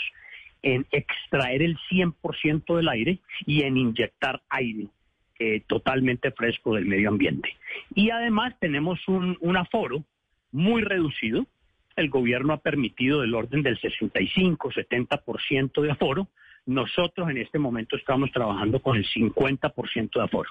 en 0.63 0.87
extraer 0.91 1.63
el 1.63 1.79
100% 1.91 2.77
del 2.77 2.89
aire 2.89 3.19
y 3.47 3.63
en 3.63 3.77
inyectar 3.77 4.43
aire 4.49 4.89
eh, 5.39 5.63
totalmente 5.67 6.33
fresco 6.33 6.75
del 6.75 6.85
medio 6.85 7.09
ambiente. 7.09 7.57
Y 7.95 8.11
además 8.11 8.55
tenemos 8.61 9.01
un, 9.09 9.39
aforo 9.57 10.05
muy 10.53 10.83
reducido. 10.83 11.47
El 11.97 12.11
gobierno 12.11 12.53
ha 12.53 12.59
permitido 12.59 13.23
del 13.23 13.35
orden 13.35 13.63
del 13.63 13.81
65-70% 13.81 15.81
de 15.81 15.91
aforo. 15.91 16.29
Nosotros 16.67 17.31
en 17.31 17.39
este 17.39 17.59
momento 17.59 17.97
estamos 17.97 18.31
trabajando 18.33 18.81
con 18.81 18.99
el 18.99 19.07
50% 19.07 20.11
de 20.13 20.23
aforo. 20.23 20.51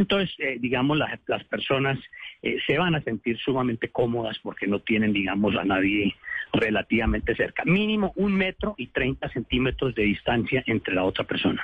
Entonces, 0.00 0.34
eh, 0.38 0.56
digamos, 0.58 0.96
las, 0.96 1.20
las 1.26 1.44
personas 1.44 1.98
eh, 2.40 2.56
se 2.66 2.78
van 2.78 2.94
a 2.94 3.02
sentir 3.02 3.36
sumamente 3.36 3.90
cómodas 3.90 4.38
porque 4.42 4.66
no 4.66 4.80
tienen, 4.80 5.12
digamos, 5.12 5.54
a 5.56 5.64
nadie 5.64 6.16
relativamente 6.54 7.36
cerca. 7.36 7.64
Mínimo 7.66 8.14
un 8.16 8.32
metro 8.32 8.74
y 8.78 8.86
30 8.86 9.28
centímetros 9.28 9.94
de 9.94 10.04
distancia 10.04 10.64
entre 10.66 10.94
la 10.94 11.04
otra 11.04 11.24
persona. 11.24 11.62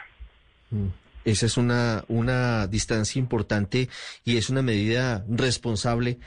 Mm. 0.71 0.88
Esa 1.25 1.47
es 1.47 1.57
una, 1.57 2.05
una 2.09 2.66
distancia 2.66 3.19
importante 3.19 3.88
y 4.23 4.37
es 4.37 4.50
una 4.50 4.61
medida 4.61 5.25
responsable. 5.31 6.19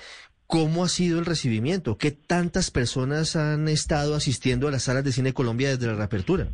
¿Cómo 0.47 0.83
ha 0.83 0.89
sido 0.89 1.19
el 1.19 1.27
recibimiento? 1.27 1.99
¿Qué 1.99 2.09
tantas 2.09 2.71
personas 2.71 3.35
han 3.35 3.67
estado 3.67 4.15
asistiendo 4.15 4.67
a 4.67 4.71
las 4.71 4.83
salas 4.83 5.03
de 5.03 5.11
cine 5.11 5.31
Colombia 5.31 5.69
desde 5.69 5.85
la 5.85 5.93
reapertura? 5.93 6.47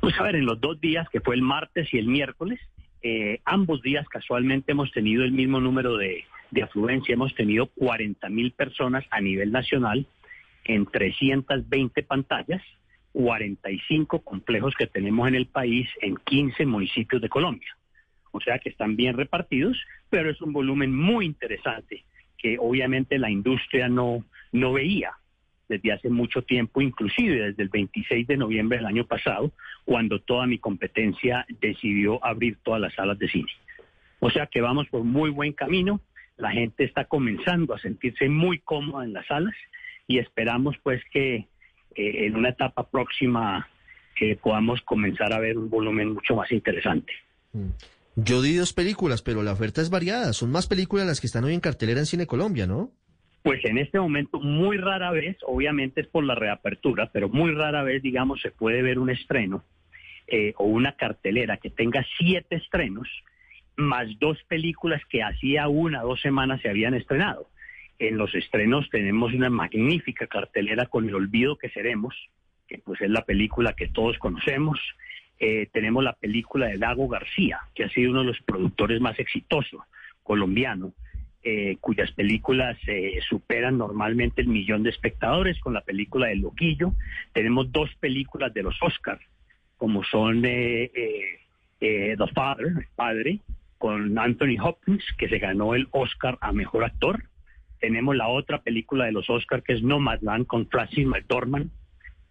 Pues 0.00 0.14
a 0.20 0.24
ver, 0.24 0.36
en 0.36 0.44
los 0.44 0.60
dos 0.60 0.78
días, 0.78 1.08
que 1.10 1.20
fue 1.20 1.36
el 1.36 1.42
martes 1.42 1.88
y 1.92 1.98
el 1.98 2.06
miércoles, 2.06 2.60
eh, 3.02 3.40
ambos 3.44 3.82
días 3.82 4.08
casualmente 4.08 4.72
hemos 4.72 4.90
tenido 4.92 5.24
el 5.24 5.32
mismo 5.32 5.60
número 5.60 5.96
de, 5.96 6.24
de 6.50 6.62
afluencia. 6.62 7.14
Hemos 7.14 7.34
tenido 7.34 7.66
40 7.66 8.28
mil 8.28 8.52
personas 8.52 9.04
a 9.10 9.20
nivel 9.20 9.52
nacional 9.52 10.06
en 10.64 10.86
320 10.86 12.02
pantallas 12.02 12.62
45 13.12 14.20
complejos 14.20 14.74
que 14.76 14.86
tenemos 14.86 15.28
en 15.28 15.34
el 15.34 15.46
país 15.46 15.88
en 16.00 16.16
15 16.16 16.66
municipios 16.66 17.20
de 17.20 17.28
Colombia. 17.28 17.76
O 18.32 18.40
sea 18.40 18.58
que 18.58 18.68
están 18.68 18.96
bien 18.96 19.16
repartidos, 19.16 19.76
pero 20.08 20.30
es 20.30 20.40
un 20.40 20.52
volumen 20.52 20.94
muy 20.94 21.26
interesante 21.26 22.04
que 22.38 22.56
obviamente 22.58 23.18
la 23.18 23.30
industria 23.30 23.88
no, 23.88 24.24
no 24.52 24.72
veía 24.72 25.12
desde 25.70 25.92
hace 25.92 26.10
mucho 26.10 26.42
tiempo, 26.42 26.82
inclusive 26.82 27.46
desde 27.46 27.62
el 27.62 27.68
26 27.68 28.26
de 28.26 28.36
noviembre 28.36 28.78
del 28.78 28.86
año 28.86 29.06
pasado, 29.06 29.52
cuando 29.84 30.18
toda 30.20 30.46
mi 30.46 30.58
competencia 30.58 31.46
decidió 31.60 32.22
abrir 32.24 32.58
todas 32.64 32.80
las 32.80 32.92
salas 32.94 33.18
de 33.18 33.28
cine. 33.28 33.50
O 34.18 34.30
sea 34.30 34.46
que 34.46 34.60
vamos 34.60 34.88
por 34.88 35.04
muy 35.04 35.30
buen 35.30 35.52
camino, 35.52 36.00
la 36.36 36.50
gente 36.50 36.84
está 36.84 37.04
comenzando 37.04 37.72
a 37.72 37.78
sentirse 37.78 38.28
muy 38.28 38.58
cómoda 38.58 39.04
en 39.04 39.12
las 39.12 39.26
salas 39.26 39.54
y 40.08 40.18
esperamos 40.18 40.76
pues 40.82 41.00
que 41.12 41.36
eh, 41.36 41.46
en 41.94 42.36
una 42.36 42.48
etapa 42.48 42.90
próxima 42.90 43.68
que 44.16 44.36
podamos 44.36 44.82
comenzar 44.82 45.32
a 45.32 45.38
ver 45.38 45.56
un 45.56 45.70
volumen 45.70 46.14
mucho 46.14 46.34
más 46.34 46.50
interesante. 46.50 47.12
Mm. 47.52 47.70
Yo 48.16 48.42
di 48.42 48.56
dos 48.56 48.72
películas, 48.72 49.22
pero 49.22 49.42
la 49.42 49.52
oferta 49.52 49.80
es 49.80 49.88
variada. 49.88 50.32
Son 50.32 50.50
más 50.50 50.66
películas 50.66 51.06
las 51.06 51.20
que 51.20 51.28
están 51.28 51.44
hoy 51.44 51.54
en 51.54 51.60
cartelera 51.60 52.00
en 52.00 52.06
Cine 52.06 52.26
Colombia, 52.26 52.66
¿no? 52.66 52.90
Pues 53.42 53.64
en 53.64 53.78
este 53.78 53.98
momento 53.98 54.38
muy 54.40 54.76
rara 54.76 55.10
vez, 55.10 55.36
obviamente 55.46 56.02
es 56.02 56.06
por 56.06 56.24
la 56.24 56.34
reapertura, 56.34 57.10
pero 57.12 57.28
muy 57.28 57.52
rara 57.52 57.82
vez, 57.82 58.02
digamos, 58.02 58.40
se 58.40 58.50
puede 58.50 58.82
ver 58.82 58.98
un 58.98 59.10
estreno 59.10 59.64
eh, 60.26 60.52
o 60.56 60.64
una 60.64 60.96
cartelera 60.96 61.56
que 61.56 61.70
tenga 61.70 62.04
siete 62.18 62.56
estrenos 62.56 63.08
más 63.76 64.06
dos 64.18 64.42
películas 64.44 65.00
que 65.08 65.22
hacía 65.22 65.68
una 65.68 66.04
o 66.04 66.08
dos 66.08 66.20
semanas 66.20 66.60
se 66.60 66.68
habían 66.68 66.94
estrenado 66.94 67.48
en 68.00 68.16
los 68.16 68.34
estrenos 68.34 68.88
tenemos 68.90 69.32
una 69.34 69.50
magnífica 69.50 70.26
cartelera 70.26 70.86
con 70.86 71.06
El 71.06 71.14
olvido 71.14 71.56
que 71.56 71.68
seremos, 71.68 72.14
que 72.66 72.78
pues 72.78 73.00
es 73.02 73.10
la 73.10 73.24
película 73.24 73.74
que 73.74 73.88
todos 73.88 74.18
conocemos. 74.18 74.80
Eh, 75.38 75.68
tenemos 75.72 76.02
la 76.02 76.14
película 76.14 76.66
de 76.66 76.78
Dago 76.78 77.08
García, 77.08 77.60
que 77.74 77.84
ha 77.84 77.90
sido 77.90 78.10
uno 78.10 78.20
de 78.20 78.28
los 78.28 78.40
productores 78.40 79.00
más 79.00 79.18
exitosos 79.18 79.82
colombiano, 80.22 80.94
eh, 81.42 81.76
cuyas 81.80 82.12
películas 82.12 82.76
eh, 82.86 83.18
superan 83.28 83.78
normalmente 83.78 84.42
el 84.42 84.48
millón 84.48 84.82
de 84.82 84.90
espectadores 84.90 85.58
con 85.60 85.74
la 85.74 85.80
película 85.82 86.28
de 86.28 86.36
Loquillo. 86.36 86.92
Tenemos 87.32 87.72
dos 87.72 87.90
películas 88.00 88.52
de 88.54 88.62
los 88.62 88.76
Oscars, 88.82 89.22
como 89.76 90.04
son 90.04 90.42
The 90.42 90.90
Father, 92.34 92.66
el 92.66 92.88
padre, 92.94 93.40
con 93.78 94.18
Anthony 94.18 94.60
Hopkins, 94.62 95.04
que 95.16 95.28
se 95.28 95.38
ganó 95.38 95.74
el 95.74 95.88
Oscar 95.92 96.36
a 96.40 96.52
Mejor 96.52 96.84
Actor 96.84 97.30
tenemos 97.80 98.14
la 98.14 98.28
otra 98.28 98.62
película 98.62 99.06
de 99.06 99.12
los 99.12 99.28
Oscars 99.28 99.64
que 99.64 99.72
es 99.72 99.82
Nomadland 99.82 100.46
con 100.46 100.68
Francis 100.68 101.06
McDormand, 101.06 101.70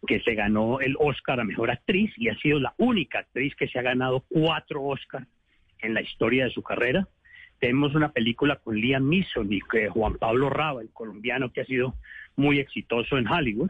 que 0.08 0.22
se 0.22 0.36
ganó 0.36 0.80
el 0.80 0.96
Oscar 1.00 1.40
a 1.40 1.44
Mejor 1.44 1.72
Actriz 1.72 2.14
y 2.18 2.30
ha 2.30 2.38
sido 2.38 2.60
la 2.60 2.74
única 2.78 3.20
actriz 3.20 3.56
que 3.56 3.68
se 3.68 3.80
ha 3.80 3.82
ganado 3.82 4.24
cuatro 4.30 4.84
Oscars 4.84 5.28
en 5.80 5.94
la 5.96 6.02
historia 6.02 6.46
de 6.46 6.52
su 6.52 6.62
carrera. 6.62 7.08
Tenemos 7.60 7.96
una 7.96 8.12
película 8.12 8.56
con 8.58 8.76
Liam 8.76 9.10
Neeson 9.10 9.52
y 9.52 9.60
Juan 9.90 10.16
Pablo 10.16 10.50
Raba, 10.50 10.82
el 10.82 10.90
colombiano 10.90 11.52
que 11.52 11.62
ha 11.62 11.66
sido 11.66 11.96
muy 12.36 12.60
exitoso 12.60 13.18
en 13.18 13.28
Hollywood. 13.28 13.70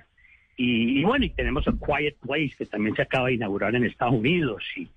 Y, 0.55 0.99
y, 0.99 1.03
bueno, 1.03 1.25
y 1.25 1.29
tenemos 1.29 1.67
a 1.67 1.71
Quiet 1.71 2.17
Place, 2.19 2.53
que 2.57 2.65
también 2.65 2.95
se 2.95 3.01
acaba 3.01 3.27
de 3.27 3.35
inaugurar 3.35 3.75
en 3.75 3.85
Estados 3.85 4.15
Unidos. 4.15 4.63
Y, 4.75 4.89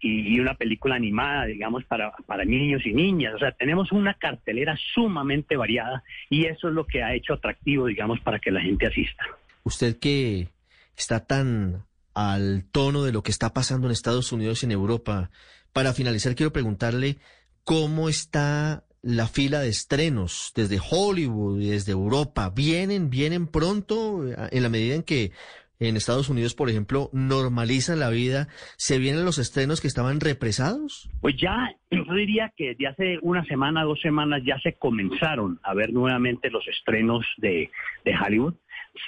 y, 0.00 0.38
una 0.38 0.54
película 0.54 0.94
animada, 0.94 1.46
digamos, 1.46 1.84
para, 1.84 2.12
para 2.26 2.44
niños 2.44 2.86
y 2.86 2.92
niñas. 2.92 3.34
O 3.34 3.38
sea, 3.38 3.52
tenemos 3.52 3.92
una 3.92 4.14
cartelera 4.14 4.78
sumamente 4.94 5.56
variada 5.56 6.04
y 6.30 6.46
eso 6.46 6.68
es 6.68 6.74
lo 6.74 6.86
que 6.86 7.02
ha 7.02 7.14
hecho 7.14 7.34
atractivo, 7.34 7.86
digamos, 7.86 8.20
para 8.20 8.38
que 8.38 8.50
la 8.50 8.60
gente 8.60 8.86
asista. 8.86 9.24
Usted 9.64 9.98
que 9.98 10.48
está 10.96 11.26
tan 11.26 11.84
al 12.14 12.64
tono 12.72 13.04
de 13.04 13.12
lo 13.12 13.22
que 13.22 13.30
está 13.30 13.52
pasando 13.52 13.86
en 13.86 13.92
Estados 13.92 14.32
Unidos 14.32 14.62
y 14.62 14.66
en 14.66 14.72
Europa, 14.72 15.30
para 15.72 15.92
finalizar 15.92 16.34
quiero 16.34 16.52
preguntarle 16.52 17.18
cómo 17.68 18.08
está 18.08 18.82
la 19.02 19.26
fila 19.26 19.60
de 19.60 19.68
estrenos 19.68 20.54
desde 20.56 20.78
Hollywood 20.80 21.60
y 21.60 21.68
desde 21.68 21.92
Europa. 21.92 22.50
¿Vienen, 22.56 23.10
vienen 23.10 23.46
pronto 23.46 24.24
en 24.26 24.62
la 24.62 24.70
medida 24.70 24.94
en 24.94 25.02
que 25.02 25.32
en 25.78 25.98
Estados 25.98 26.30
Unidos, 26.30 26.54
por 26.54 26.70
ejemplo, 26.70 27.10
normalizan 27.12 28.00
la 28.00 28.08
vida? 28.08 28.48
¿Se 28.78 28.98
vienen 28.98 29.26
los 29.26 29.36
estrenos 29.36 29.82
que 29.82 29.86
estaban 29.86 30.18
represados? 30.18 31.10
Pues 31.20 31.36
ya, 31.36 31.76
yo 31.90 32.14
diría 32.14 32.54
que 32.56 32.68
desde 32.68 32.86
hace 32.86 33.18
una 33.20 33.44
semana, 33.44 33.84
dos 33.84 34.00
semanas 34.00 34.40
ya 34.46 34.58
se 34.60 34.72
comenzaron 34.72 35.60
a 35.62 35.74
ver 35.74 35.92
nuevamente 35.92 36.48
los 36.48 36.66
estrenos 36.68 37.26
de, 37.36 37.70
de 38.02 38.14
Hollywood. 38.16 38.54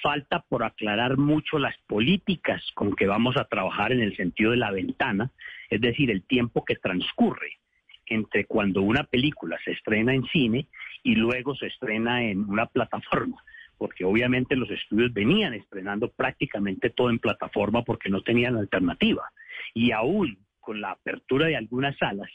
Falta 0.03 0.45
por 0.51 0.65
aclarar 0.65 1.17
mucho 1.17 1.59
las 1.59 1.79
políticas 1.87 2.63
con 2.75 2.95
que 2.95 3.07
vamos 3.07 3.39
a 3.39 3.45
trabajar 3.45 3.93
en 3.93 4.01
el 4.01 4.15
sentido 4.19 4.51
de 4.51 4.59
la 4.59 4.71
ventana, 4.71 5.31
es 5.71 5.81
decir, 5.81 6.11
el 6.11 6.25
tiempo 6.25 6.63
que 6.67 6.77
transcurre 6.77 7.61
entre 8.11 8.45
cuando 8.45 8.83
una 8.83 9.05
película 9.05 9.57
se 9.65 9.73
estrena 9.73 10.15
en 10.15 10.25
cine 10.25 10.67
y 11.03 11.15
luego 11.15 11.55
se 11.55 11.69
estrena 11.69 12.23
en 12.25 12.41
una 12.41 12.67
plataforma 12.67 13.43
porque 13.81 14.05
obviamente 14.05 14.57
los 14.57 14.71
estudios 14.71 15.11
venían 15.15 15.55
estrenando 15.55 16.11
prácticamente 16.11 16.91
todo 16.91 17.09
en 17.09 17.19
plataforma 17.19 17.83
porque 17.83 18.11
no 18.11 18.21
tenían 18.21 18.57
alternativa. 18.57 19.23
Y 19.73 19.93
aún 19.93 20.37
con 20.61 20.83
la 20.83 20.91
apertura 20.91 21.47
de 21.47 21.57
algunas 21.57 21.97
salas, 21.97 22.29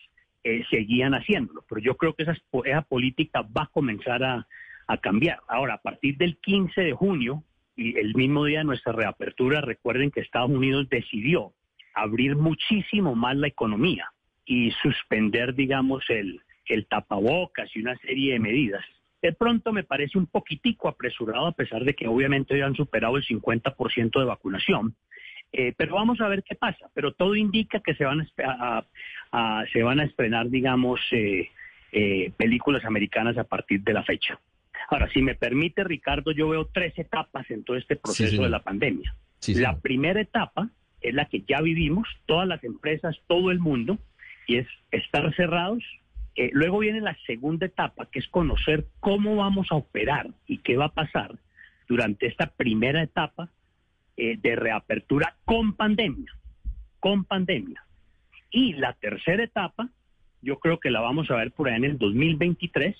eh, 0.43 0.63
seguían 0.71 1.13
haciéndolo. 1.13 1.63
Pero 1.69 1.81
yo 1.81 1.97
creo 1.97 2.15
que 2.15 2.23
esa, 2.23 2.35
esa 2.63 2.81
política 2.81 3.43
va 3.43 3.65
a 3.65 3.69
comenzar 3.71 4.23
a, 4.23 4.47
a 4.87 4.97
cambiar. 4.97 5.39
Ahora, 5.47 5.75
a 5.75 5.81
partir 5.83 6.17
del 6.17 6.37
15 6.37 6.81
de 6.81 6.93
junio 6.93 7.43
y 7.75 7.95
el 7.99 8.15
mismo 8.15 8.45
día 8.45 8.59
de 8.59 8.65
nuestra 8.65 8.93
reapertura, 8.93 9.61
recuerden 9.61 10.09
que 10.09 10.21
Estados 10.21 10.49
Unidos 10.49 10.89
decidió 10.89 11.53
abrir 11.93 12.35
muchísimo 12.35 13.13
más 13.13 13.37
la 13.37 13.47
economía 13.47 14.11
y 14.45 14.71
suspender, 14.71 15.55
digamos, 15.55 16.03
el, 16.09 16.41
el 16.65 16.85
tapabocas 16.87 17.69
y 17.75 17.81
una 17.81 17.97
serie 17.97 18.33
de 18.33 18.39
medidas 18.39 18.85
de 19.25 19.33
pronto 19.33 19.73
me 19.73 19.83
parece 19.83 20.19
un 20.19 20.27
poquitico 20.27 20.87
apresurado, 20.87 21.47
a 21.47 21.51
pesar 21.51 21.83
de 21.83 21.95
que 21.95 22.07
obviamente 22.07 22.55
ya 22.57 22.67
han 22.67 22.75
superado 22.75 23.17
el 23.17 23.25
50% 23.25 24.19
de 24.19 24.25
vacunación. 24.25 24.95
Eh, 25.51 25.73
pero 25.75 25.95
vamos 25.95 26.21
a 26.21 26.27
ver 26.27 26.43
qué 26.43 26.53
pasa. 26.53 26.89
Pero 26.93 27.13
todo 27.13 27.35
indica 27.35 27.79
que 27.79 27.95
se 27.95 28.05
van 28.05 28.27
a, 28.43 29.65
se 29.73 29.81
van 29.81 29.99
a 29.99 30.03
estrenar, 30.03 30.49
digamos, 30.49 30.99
eh, 31.11 31.49
eh, 31.91 32.33
películas 32.37 32.85
americanas 32.85 33.35
a 33.37 33.45
partir 33.45 33.81
de 33.81 33.93
la 33.93 34.03
fecha. 34.03 34.39
Ahora, 34.89 35.09
si 35.11 35.23
me 35.23 35.33
permite, 35.33 35.83
Ricardo, 35.83 36.31
yo 36.31 36.49
veo 36.49 36.67
tres 36.71 36.93
etapas 36.99 37.49
en 37.49 37.63
todo 37.63 37.77
este 37.77 37.95
proceso 37.95 38.43
de 38.43 38.49
la 38.49 38.61
pandemia. 38.61 39.15
la 39.47 39.79
primera 39.79 40.21
etapa 40.21 40.69
es 41.01 41.15
la 41.15 41.25
que 41.25 41.41
ya 41.47 41.61
vivimos, 41.61 42.07
todas 42.27 42.47
las 42.47 42.63
empresas, 42.63 43.19
todo 43.25 43.49
el 43.49 43.59
mundo, 43.59 43.97
y 44.47 44.57
es 44.57 44.67
estar 44.91 45.33
cerrados, 45.35 45.83
eh, 46.35 46.49
luego 46.53 46.79
viene 46.79 47.01
la 47.01 47.17
segunda 47.25 47.65
etapa, 47.65 48.07
que 48.11 48.19
es 48.19 48.27
conocer 48.27 48.85
cómo 48.99 49.37
vamos 49.37 49.67
a 49.71 49.75
operar 49.75 50.27
y 50.47 50.57
qué 50.59 50.75
va 50.75 50.85
a 50.85 50.93
pasar 50.93 51.35
durante 51.87 52.27
esta 52.27 52.47
primera 52.47 53.01
etapa 53.01 53.49
eh, 54.17 54.37
de 54.41 54.55
reapertura 54.55 55.35
con 55.45 55.73
pandemia, 55.73 56.31
con 56.99 57.23
pandemia. 57.23 57.83
Y 58.51 58.73
la 58.73 58.93
tercera 58.93 59.43
etapa, 59.43 59.89
yo 60.41 60.59
creo 60.59 60.79
que 60.79 60.91
la 60.91 61.01
vamos 61.01 61.31
a 61.31 61.35
ver 61.35 61.51
por 61.51 61.69
ahí 61.69 61.75
en 61.75 61.85
el 61.85 61.97
2023, 61.97 62.95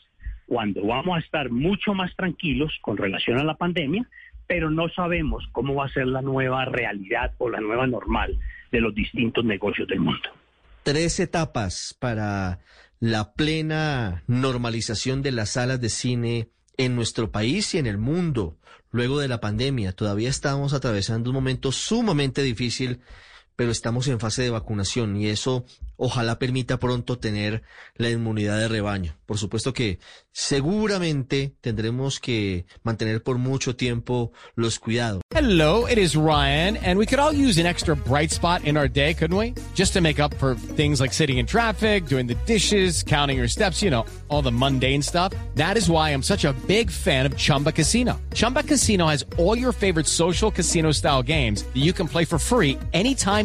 cuando 0.47 0.85
vamos 0.85 1.17
a 1.17 1.19
estar 1.19 1.49
mucho 1.49 1.93
más 1.93 2.15
tranquilos 2.15 2.77
con 2.81 2.97
relación 2.97 3.39
a 3.39 3.43
la 3.43 3.55
pandemia, 3.55 4.07
pero 4.47 4.69
no 4.69 4.89
sabemos 4.89 5.47
cómo 5.51 5.75
va 5.75 5.85
a 5.85 5.93
ser 5.93 6.07
la 6.07 6.21
nueva 6.21 6.65
realidad 6.65 7.33
o 7.37 7.49
la 7.49 7.59
nueva 7.59 7.87
normal 7.87 8.37
de 8.71 8.81
los 8.81 8.93
distintos 8.93 9.43
negocios 9.43 9.87
del 9.87 10.01
mundo. 10.01 10.29
Tres 10.85 11.19
etapas 11.19 11.95
para 11.97 12.59
la 12.99 13.33
plena 13.33 14.23
normalización 14.27 15.23
de 15.23 15.31
las 15.31 15.49
salas 15.49 15.81
de 15.81 15.89
cine 15.89 16.51
en 16.77 16.95
nuestro 16.95 17.31
país 17.31 17.73
y 17.73 17.79
en 17.79 17.87
el 17.87 17.97
mundo 17.97 18.59
luego 18.91 19.17
de 19.17 19.27
la 19.27 19.41
pandemia. 19.41 19.93
Todavía 19.93 20.29
estamos 20.29 20.73
atravesando 20.73 21.31
un 21.31 21.33
momento 21.33 21.71
sumamente 21.71 22.43
difícil 22.43 22.99
pero 23.55 23.71
estamos 23.71 24.07
en 24.07 24.19
fase 24.19 24.43
de 24.43 24.49
vacunación 24.49 25.15
y 25.15 25.27
eso 25.27 25.65
ojalá 25.97 26.39
permita 26.39 26.77
pronto 26.77 27.17
tener 27.17 27.63
la 27.95 28.09
inmunidad 28.09 28.59
de 28.59 28.67
rebaño. 28.67 29.17
Por 29.25 29.37
supuesto 29.37 29.73
que 29.73 29.99
seguramente 30.31 31.55
tendremos 31.61 32.19
que 32.19 32.65
mantener 32.83 33.23
por 33.23 33.37
mucho 33.37 33.75
tiempo 33.75 34.31
los 34.55 34.79
cuidados. 34.79 35.21
Hello, 35.33 35.85
it 35.87 35.97
is 35.97 36.15
Ryan, 36.15 36.77
and 36.77 36.97
we 36.97 37.05
could 37.05 37.19
all 37.19 37.33
use 37.33 37.57
an 37.59 37.65
extra 37.65 37.95
bright 37.95 38.31
spot 38.31 38.63
in 38.63 38.77
our 38.77 38.87
day, 38.87 39.13
couldn't 39.13 39.37
we? 39.37 39.53
Just 39.73 39.93
to 39.93 40.01
make 40.01 40.19
up 40.19 40.33
for 40.35 40.55
things 40.75 40.99
like 41.01 41.13
sitting 41.13 41.37
in 41.37 41.45
traffic, 41.45 42.07
doing 42.07 42.27
the 42.27 42.35
dishes, 42.45 43.03
counting 43.03 43.37
your 43.37 43.47
steps, 43.47 43.81
you 43.81 43.89
know, 43.89 44.05
all 44.29 44.41
the 44.41 44.51
mundane 44.51 45.01
stuff. 45.01 45.33
That 45.55 45.77
is 45.77 45.89
why 45.89 46.11
I'm 46.11 46.23
such 46.23 46.45
a 46.45 46.53
big 46.67 46.91
fan 46.91 47.25
of 47.25 47.35
Chumba 47.35 47.71
Casino. 47.71 48.19
Chumba 48.33 48.63
Casino 48.63 49.07
has 49.07 49.25
all 49.37 49.57
your 49.57 49.71
favorite 49.71 50.07
social 50.07 50.51
casino 50.51 50.91
style 50.91 51.23
games 51.23 51.63
that 51.63 51.81
you 51.83 51.93
can 51.93 52.07
play 52.07 52.25
for 52.25 52.39
free 52.39 52.77
anytime 52.93 53.44